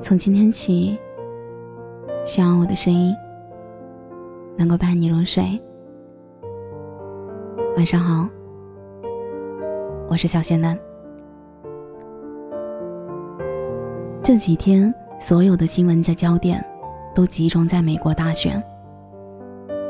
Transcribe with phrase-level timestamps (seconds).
[0.00, 0.96] 从今天起，
[2.24, 3.12] 希望我的声音
[4.56, 5.60] 能够伴你入睡。
[7.76, 8.28] 晚上好，
[10.08, 10.78] 我是小仙丹。
[14.22, 16.64] 这几天，所有的新闻的焦点
[17.12, 18.62] 都集中在美国大选。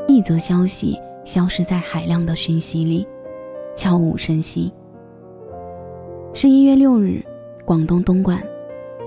[0.07, 3.07] 一则消息消失在海量的讯息里，
[3.75, 4.73] 悄无声息。
[6.33, 7.23] 十一月六日，
[7.63, 8.41] 广东东莞。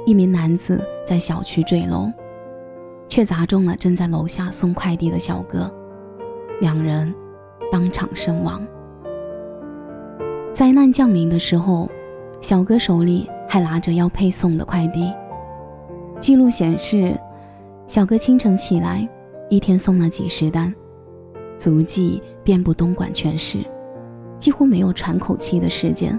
[0.05, 2.11] 一名男子在小区坠楼，
[3.07, 5.73] 却砸中了正在楼下送快递的小哥，
[6.61, 7.15] 两人
[7.71, 8.67] 当场身亡。
[10.53, 11.89] 灾难降临的时候，
[12.41, 15.13] 小哥手里还拿着要配送的快递。
[16.19, 17.17] 记录显示，
[17.87, 19.09] 小哥清晨起来，
[19.49, 20.75] 一天送了几十单，
[21.57, 23.59] 足迹遍布东莞全市，
[24.37, 26.19] 几乎没有喘口气的时间。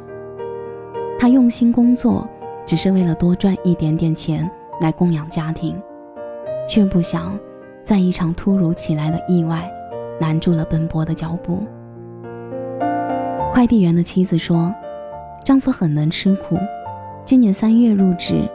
[1.20, 2.26] 他用心工作。
[2.66, 5.80] 只是为了多赚一点点钱来供养家庭，
[6.68, 7.38] 却不想
[7.84, 9.70] 在一场突如其来的意外
[10.20, 11.64] 拦住了奔波的脚步。
[13.52, 14.74] 快递员的妻子说
[15.46, 16.58] ：“丈夫很能吃苦，
[17.26, 18.50] 今年三月入职，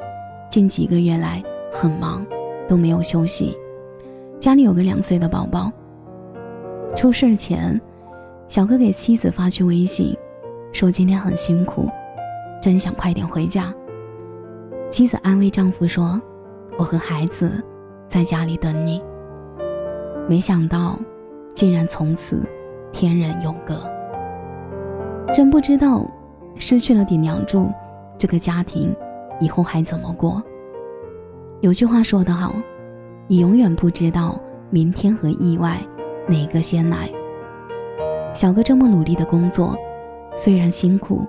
[0.48, 2.26] 近几个月来很忙，
[2.66, 3.56] 都没有休息。
[4.40, 5.70] 家里有个两岁的宝宝。
[6.96, 7.80] 出事前，
[8.48, 10.16] 小哥给妻子发去微信，
[10.72, 11.88] 说今天很辛苦，
[12.60, 13.72] 真想快点回家。”
[14.98, 16.20] 妻子安慰丈夫说
[16.76, 17.64] ：“我和孩子
[18.08, 19.00] 在家里等你。”
[20.28, 20.98] 没想到，
[21.54, 22.44] 竟然从此
[22.90, 23.80] 天人永隔。
[25.32, 26.04] 真不知道
[26.56, 27.70] 失去了顶梁柱，
[28.18, 28.92] 这个家庭
[29.38, 30.42] 以后还怎么过？
[31.60, 32.52] 有句话说得好
[33.28, 34.36] ：“你永远不知道
[34.68, 35.80] 明天和意外
[36.26, 37.08] 哪个先来。”
[38.34, 39.76] 小哥这么努力的工作，
[40.34, 41.24] 虽然辛苦，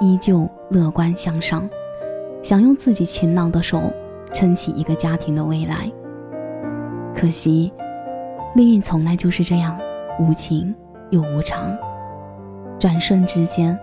[0.00, 1.68] 依旧乐观向上。
[2.42, 3.92] 想用自己勤劳的手
[4.32, 5.90] 撑起一个家庭的未来，
[7.14, 7.70] 可惜
[8.54, 9.78] 命运从来就是这样
[10.18, 10.74] 无情
[11.10, 11.76] 又无常，
[12.78, 13.78] 转瞬之间，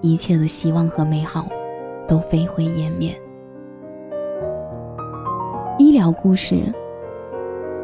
[0.00, 1.46] 一切的希望和美好
[2.08, 3.16] 都飞灰烟灭。
[5.78, 6.62] 医疗故事、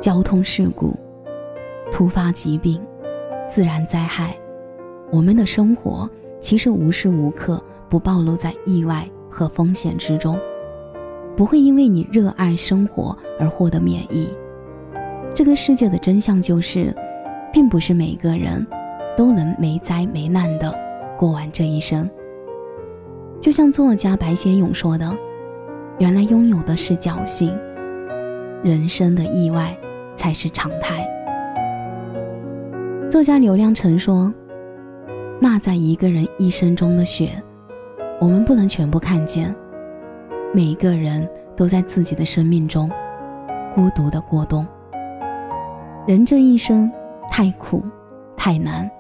[0.01, 0.95] 交通事故、
[1.93, 2.85] 突发疾病、
[3.47, 4.37] 自然灾害，
[5.11, 6.09] 我们的生活
[6.41, 9.09] 其实无时无刻不暴露在意外。
[9.37, 10.41] 和风险之中，
[11.37, 14.31] 不会因为你热爱生活而获得免疫。
[15.35, 16.91] 这个世界的真相就是，
[17.53, 18.67] 并不是每个人
[19.15, 20.75] 都能没灾没难的
[21.19, 22.09] 过完这一生。
[23.39, 25.15] 就像作家白先勇说的
[26.01, 27.55] ：“原来拥有的是侥幸，
[28.65, 29.77] 人生的意外
[30.15, 31.07] 才是常态。”
[33.11, 34.33] 作家刘亮程说
[35.43, 37.31] ：“那在一个人一生中的雪。”
[38.19, 39.55] 我们不能全部看见，
[40.55, 42.91] 每一个人都在自己的生命中
[43.75, 44.67] 孤独的过冬。
[46.07, 46.91] 人这一生
[47.31, 47.85] 太苦
[48.37, 48.91] 太难，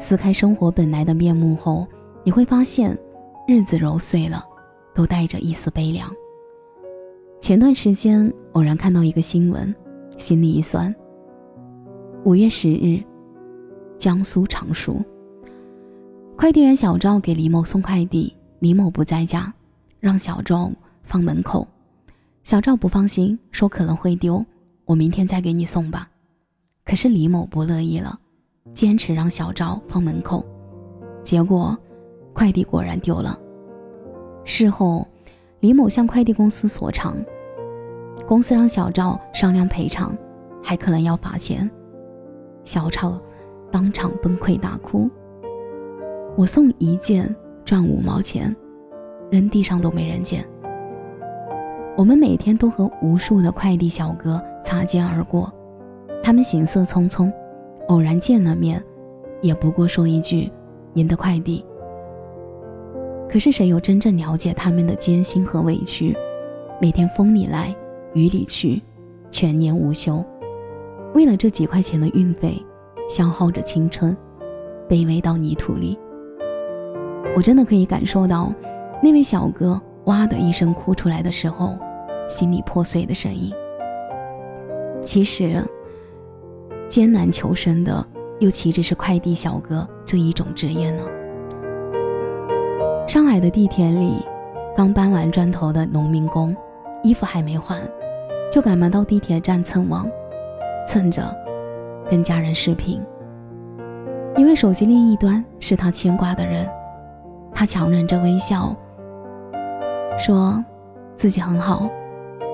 [0.00, 1.86] 撕开生活本来的面目后，
[2.24, 2.98] 你会发现
[3.46, 4.44] 日子揉碎了，
[4.92, 6.10] 都带着一丝悲凉。
[7.40, 9.72] 前段时间偶然看到一个新闻，
[10.18, 10.92] 心里一酸。
[12.24, 13.00] 五月十日，
[13.96, 15.00] 江苏常熟。
[16.42, 19.54] 快递员小赵给李某送快递，李某不在家，
[20.00, 20.68] 让小赵
[21.04, 21.64] 放门口。
[22.42, 24.44] 小赵不放心，说可能会丢，
[24.84, 26.08] 我明天再给你送吧。
[26.84, 28.18] 可是李某不乐意了，
[28.74, 30.44] 坚持让小赵放门口。
[31.22, 31.78] 结果，
[32.32, 33.38] 快递果然丢了。
[34.44, 35.06] 事后，
[35.60, 37.16] 李某向快递公司索偿，
[38.26, 40.12] 公司让小赵商量赔偿，
[40.60, 41.70] 还可能要罚钱。
[42.64, 43.16] 小赵
[43.70, 45.08] 当场崩溃大哭。
[46.34, 48.54] 我送一件赚五毛钱，
[49.30, 50.42] 扔地上都没人捡。
[51.94, 55.52] 我们每天都和无数的快递小哥擦肩而过，
[56.22, 57.30] 他们行色匆匆，
[57.88, 58.82] 偶然见了面，
[59.42, 60.50] 也不过说一句
[60.94, 61.62] “您的快递”。
[63.28, 66.16] 可是谁又真正了解他们的艰辛和委屈？
[66.80, 67.74] 每天风里来
[68.14, 68.80] 雨里去，
[69.30, 70.24] 全年无休，
[71.14, 72.60] 为了这几块钱的运费，
[73.06, 74.16] 消耗着青春，
[74.88, 75.98] 卑微到泥土里。
[77.34, 78.52] 我真的可以感受到，
[79.02, 81.74] 那位小哥哇的一声哭出来的时候，
[82.28, 83.52] 心里破碎的声音。
[85.00, 85.64] 其实，
[86.88, 88.04] 艰难求生的
[88.38, 91.02] 又岂止是快递小哥这一种职业呢？
[93.08, 94.24] 上海的地铁里，
[94.76, 96.54] 刚搬完砖头的农民工，
[97.02, 97.80] 衣服还没换，
[98.50, 100.06] 就赶忙到地铁站蹭网，
[100.86, 101.34] 蹭着
[102.10, 103.00] 跟家人视频，
[104.36, 106.68] 因为手机另一端是他牵挂的人。
[107.54, 108.74] 他强忍着微笑，
[110.18, 110.62] 说
[111.14, 111.88] ：“自己很好，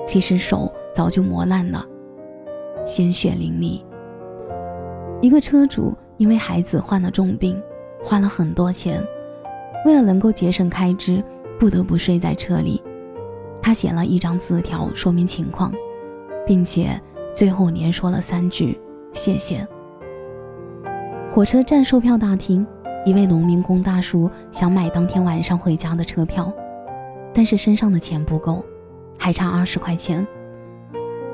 [0.05, 1.85] 其实手早就磨烂了，
[2.85, 3.81] 鲜血淋漓。
[5.21, 7.61] 一个车主因为孩子患了重病，
[8.03, 9.03] 花了很多钱，
[9.85, 11.23] 为了能够节省开支，
[11.57, 12.81] 不得不睡在车里。
[13.61, 15.73] 他写了一张字条说明情况，
[16.45, 16.99] 并且
[17.33, 18.79] 最后连说了三句
[19.11, 19.67] “谢谢”。
[21.29, 22.65] 火车站售票大厅，
[23.09, 26.53] 一位农民工大叔想买当天晚上回家的车票，
[27.33, 28.63] 但是身上的钱不够，
[29.17, 30.25] 还差二十块钱。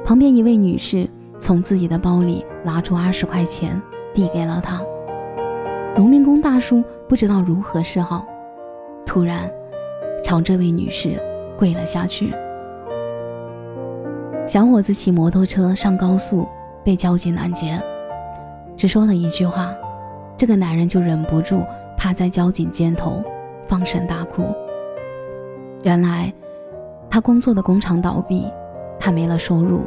[0.05, 1.05] 旁边一位女士
[1.37, 3.81] 从自己的包里拿出二十块钱，
[4.13, 4.81] 递给了他。
[5.97, 8.25] 农民工大叔不知道如何是好，
[9.05, 9.51] 突然
[10.23, 11.21] 朝这位女士
[11.57, 12.33] 跪了下去。
[14.47, 16.47] 小伙子骑摩托车上高速，
[16.85, 17.77] 被交警拦截，
[18.77, 19.75] 只说了一句话。
[20.37, 21.63] 这个男人就忍不住
[21.97, 23.23] 趴在交警肩头，
[23.67, 24.53] 放声大哭。
[25.83, 26.33] 原来，
[27.09, 28.51] 他工作的工厂倒闭，
[28.99, 29.85] 他没了收入，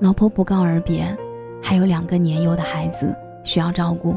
[0.00, 1.16] 老婆不告而别，
[1.62, 3.14] 还有两个年幼的孩子
[3.44, 4.16] 需要照顾。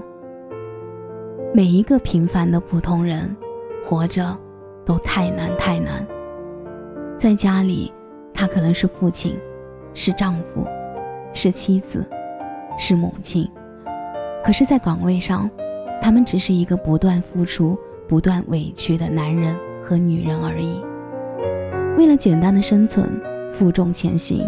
[1.53, 3.35] 每一个平凡的普通人，
[3.83, 4.37] 活着
[4.85, 6.05] 都太难太难。
[7.17, 7.91] 在家里，
[8.33, 9.37] 他可能是父亲，
[9.93, 10.65] 是丈夫，
[11.33, 12.05] 是妻子，
[12.77, 13.49] 是母亲。
[14.45, 15.50] 可是，在岗位上，
[16.00, 17.75] 他们只是一个不断付出、
[18.07, 20.80] 不断委屈的男人和女人而已。
[21.97, 23.09] 为了简单的生存，
[23.51, 24.47] 负重前行，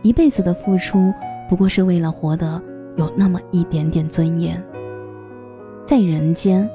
[0.00, 1.12] 一辈子的付出，
[1.46, 2.58] 不过是为了活得
[2.96, 4.64] 有那么一点点尊严。
[5.84, 6.66] 在人间，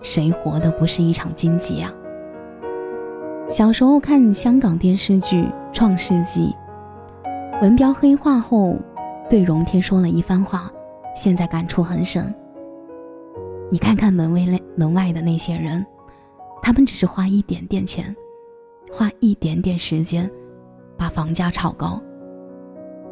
[0.00, 1.92] 谁活的不是一场荆棘呀？
[3.48, 5.42] 小时候看香港电视剧
[5.72, 6.52] 《创世纪》，
[7.62, 8.74] 文彪黑化后，
[9.30, 10.68] 对荣天说了一番话。
[11.14, 12.34] 现在感触很深。
[13.70, 15.84] 你看看门卫内门外的那些人，
[16.62, 18.14] 他们只是花一点点钱，
[18.92, 20.30] 花一点点时间，
[20.96, 22.02] 把房价炒高。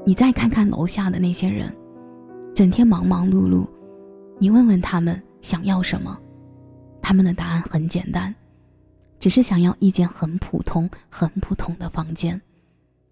[0.04, 1.74] 你再看看楼下的那些人，
[2.54, 3.66] 整天忙忙碌碌，
[4.38, 6.18] 你问问他们想要什么，
[7.02, 8.34] 他们的答案很简单，
[9.18, 12.40] 只是想要一间很普通、很普通的房间。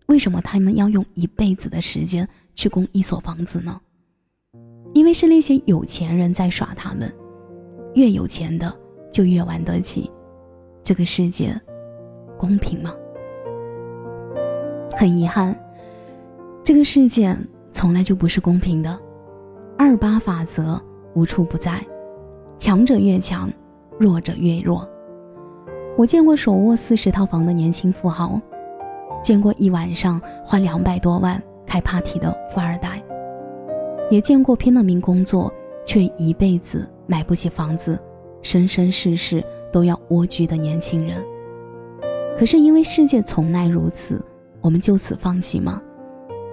[0.07, 3.79] 为什么他们要用一辈子的时间去供一所房子呢？
[4.95, 7.13] 因为是那些有钱人在耍他们，
[7.95, 8.73] 越有钱的
[9.13, 10.11] 就越玩得起。
[10.83, 11.59] 这个世界
[12.37, 12.93] 公平吗？
[14.97, 15.55] 很遗憾，
[16.65, 17.37] 这个世界
[17.71, 18.99] 从来就不是公平的。
[19.77, 20.81] 二八法则
[21.15, 21.85] 无处不在，
[22.59, 23.49] 强者越强，
[23.99, 24.89] 弱者越弱。
[25.97, 28.41] 我见过手握四十套房的年轻富豪，
[29.23, 33.03] 见过一晚上花两百多万开 party 的富二代。
[34.11, 35.53] 也见过拼了命工作
[35.85, 37.99] 却一辈子买不起房子，
[38.43, 41.23] 生生世世都要蜗居的年轻人。
[42.39, 44.25] 可是因为世界从来如此，
[44.61, 45.83] 我们就此放弃吗？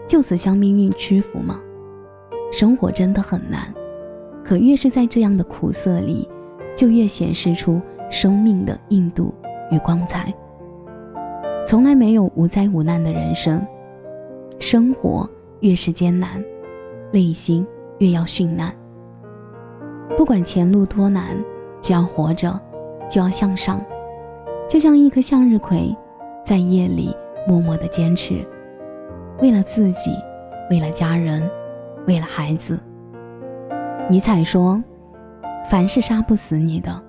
[0.08, 1.62] 就此向命运屈服吗？
[2.52, 3.74] 生活真的很难，
[4.44, 6.28] 可越是在这样的苦涩里，
[6.76, 9.34] 就越显示出生命的硬度
[9.72, 10.34] 与光彩。
[11.66, 13.66] 从来没有无灾无难的人生，
[14.60, 15.30] 生活
[15.62, 16.44] 越是艰难。
[17.16, 17.66] 内心
[18.00, 18.76] 越要殉难。
[20.18, 21.42] 不管前路多难，
[21.80, 22.60] 只要活着，
[23.10, 23.82] 就要向上。
[24.68, 25.96] 就像一颗向日葵，
[26.44, 27.16] 在夜里
[27.48, 28.46] 默默的坚持，
[29.40, 30.12] 为了自己，
[30.70, 31.50] 为了家人，
[32.06, 32.78] 为了孩子。
[34.10, 34.84] 尼采说
[35.72, 37.02] ：“凡是杀不死你的，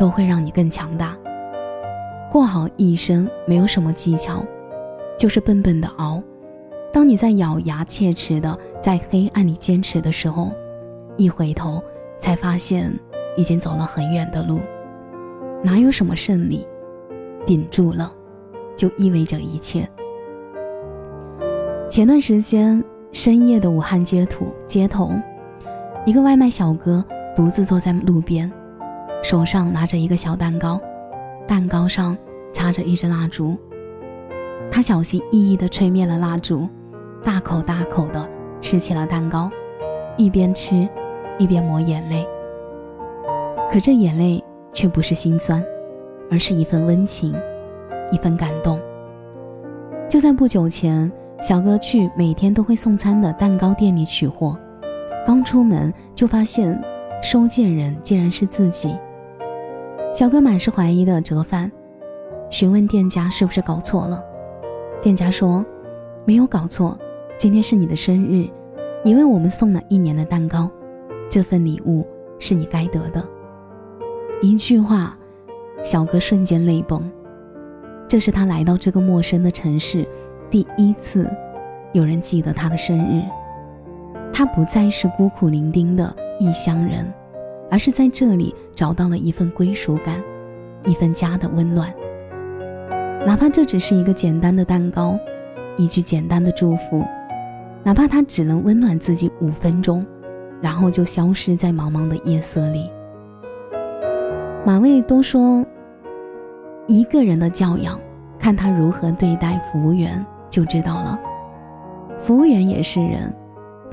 [0.00, 1.14] 都会让你更强大。”
[2.32, 4.42] 过好一生没有什么技巧，
[5.18, 6.22] 就是笨笨的熬。
[6.90, 10.50] 当你在咬牙切齿的在黑暗里坚持的时候，
[11.16, 11.80] 一回头
[12.18, 12.92] 才发现
[13.36, 14.58] 已经走了很远的路，
[15.62, 16.66] 哪有什么胜利？
[17.46, 18.12] 顶住了，
[18.76, 19.88] 就意味着一切。
[21.88, 25.12] 前段时间深夜的武汉街头，街头，
[26.04, 27.04] 一个外卖小哥
[27.36, 28.50] 独自坐在路边，
[29.22, 30.80] 手上拿着一个小蛋糕，
[31.46, 32.18] 蛋糕上
[32.52, 33.56] 插着一支蜡烛，
[34.72, 36.68] 他小心翼翼地吹灭了蜡烛。
[37.24, 38.28] 大口大口地
[38.72, 39.50] 吃起了蛋糕，
[40.16, 40.88] 一边吃，
[41.36, 42.26] 一边抹眼泪。
[43.70, 45.62] 可这眼泪却不是心酸，
[46.30, 47.34] 而是一份温情，
[48.10, 48.80] 一份感动。
[50.08, 51.12] 就在不久前，
[51.42, 54.58] 小哥去每天都会送餐的蛋糕店里取货，
[55.26, 56.82] 刚出门就发现
[57.22, 58.96] 收件人竟然是自己。
[60.14, 61.70] 小哥满是怀疑的折返，
[62.48, 64.24] 询问店家是不是搞错了。
[65.02, 65.62] 店家说
[66.24, 66.98] 没有搞错。
[67.38, 68.48] 今天是你的生日，
[69.04, 70.70] 你为我们送了一年的蛋糕，
[71.28, 72.06] 这份礼物
[72.38, 73.22] 是你该得的。
[74.40, 75.18] 一句话，
[75.82, 77.02] 小哥瞬间泪崩。
[78.08, 80.06] 这是他来到这个陌生的城市
[80.50, 81.28] 第一次
[81.92, 83.22] 有人记得他的生日。
[84.32, 87.12] 他不再是孤苦伶仃的异乡人，
[87.70, 90.22] 而是在这里找到了一份归属感，
[90.84, 91.92] 一份家的温暖。
[93.26, 95.18] 哪怕这只是一个简单的蛋糕，
[95.76, 97.04] 一句简单的祝福，
[97.84, 100.04] 哪怕他只能温暖自己五分钟，
[100.60, 102.90] 然后就消失在茫茫的夜色里。
[104.64, 105.64] 马未都说，
[106.86, 108.00] 一个人的教养，
[108.38, 111.20] 看他如何对待服务员就知道了。
[112.18, 113.32] 服务员也是人。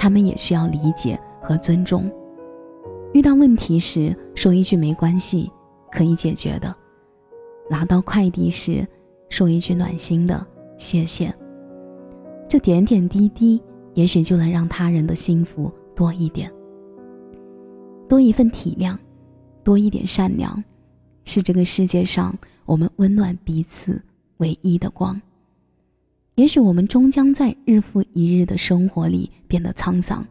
[0.02, 2.10] 他们也需要理解和尊重。
[3.12, 5.52] 遇到问题时，说一句没关系，
[5.92, 6.74] 可以解决的；
[7.70, 8.88] 拿到快递时，
[9.28, 10.42] 说一句暖心的
[10.78, 11.36] 谢谢。
[12.48, 13.62] 这点点滴滴，
[13.94, 16.52] 也许就能让他人的幸福多一点。
[18.08, 18.98] 多一份体谅，
[19.64, 20.64] 多一点善良，
[21.26, 24.02] 是这个世界上我们温暖彼此
[24.38, 25.20] 唯一的光。
[26.36, 30.26] 也许我们终将在日复一日的生活里变得沧桑，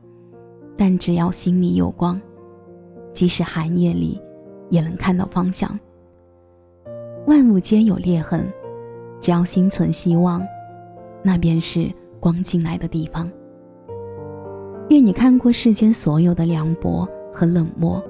[0.76, 2.20] 但只要心里有光，
[3.12, 4.20] 即使寒夜里
[4.70, 5.78] 也能看到方向。
[7.26, 8.50] 万物皆有裂痕，
[9.20, 10.42] 只要心存希望，
[11.22, 13.30] 那便是光进来的地方。
[14.90, 18.02] 愿你看过世间所有的凉薄和冷漠，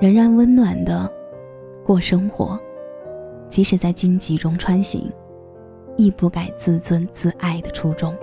[0.00, 1.10] 仍然温暖的
[1.84, 2.58] 过生活，
[3.48, 5.10] 即使在荆棘中穿行。
[5.96, 8.16] 亦不改自尊自爱的初衷。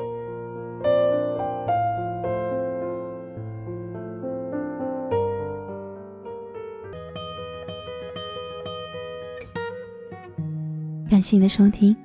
[11.08, 11.96] 感谢你的收听，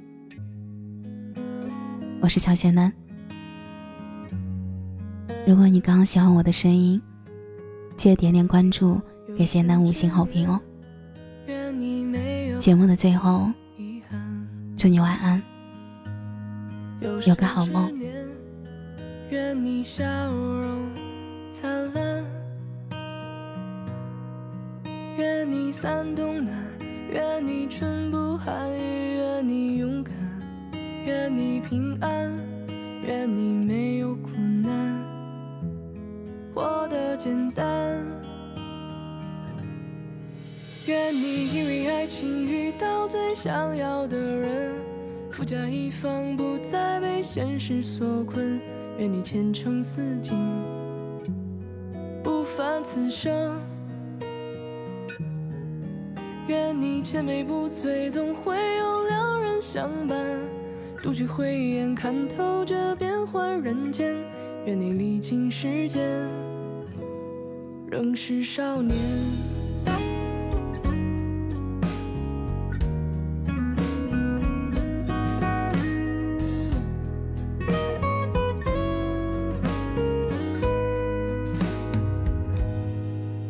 [2.21, 2.93] 我是乔贤楠。
[5.45, 7.03] 如果你刚刚喜欢我的声音，
[7.97, 9.01] 记得点点关注，
[9.37, 10.61] 给贤楠五星好评哦。
[12.61, 13.51] 节目的最后，
[14.77, 15.43] 祝你晚安。
[17.27, 17.93] 有个好梦。
[19.31, 20.89] 愿你笑容
[21.53, 22.25] 灿烂。
[25.19, 26.55] 愿你三冬暖
[27.13, 30.15] 愿你春不寒愿你勇敢。
[31.05, 32.33] 愿你平安。
[33.05, 34.52] 愿你没有苦难。
[37.25, 38.05] 简单
[40.87, 44.73] 愿你因为爱情遇到最想要的人
[45.31, 48.61] 富甲一方，不再被现实所困。
[48.99, 50.37] 愿你前程似锦，
[52.25, 53.57] 不凡此生。
[56.49, 60.27] 愿你千杯不醉，总会有良人相伴。
[61.01, 64.13] 独具慧眼，看透这变幻人间。
[64.67, 66.29] 愿你历经世间，
[67.93, 68.97] 仍是少年。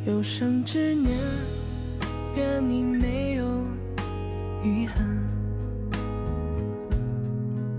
[0.04, 1.16] 有生之年，
[2.34, 3.44] 愿你没有
[4.64, 5.06] 遗憾。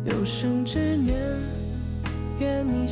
[0.06, 1.14] 有生之年，
[2.40, 2.88] 愿你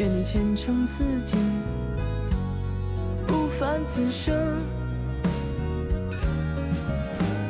[0.00, 1.38] 愿你前程似锦，
[3.26, 4.34] 不凡此生。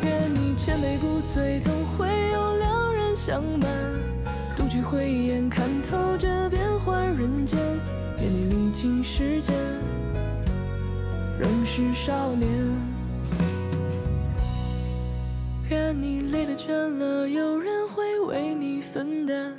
[0.02, 3.70] 愿你千杯不醉，总会有良人相伴。
[4.56, 7.56] 独具慧眼，看透这变幻人间。
[8.18, 9.54] 愿你历经世间，
[11.38, 12.50] 仍是少年。
[15.68, 19.52] 愿你累了倦了，有人会为你分担；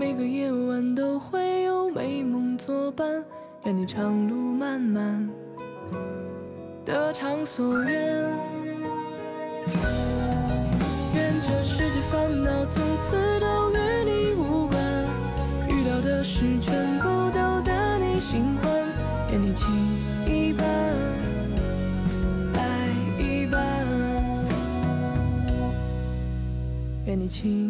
[0.00, 3.22] 每个夜晚都会有美梦作伴。
[3.66, 5.28] 愿你长路漫漫，
[6.86, 7.92] 得偿所愿。
[11.14, 13.76] 愿这世界烦恼从此都与
[14.06, 15.06] 你无关，
[15.68, 17.04] 遇到的事全部
[17.34, 18.72] 都得你心欢。
[19.30, 19.68] 愿你情
[20.26, 20.64] 一半。
[27.06, 27.69] 愿你情